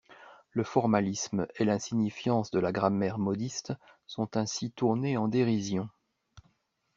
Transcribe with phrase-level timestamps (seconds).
[0.49, 3.73] Le formalisme et l'insignifiance de la grammaire modiste
[4.07, 5.89] sont ainsi tournés en dérision.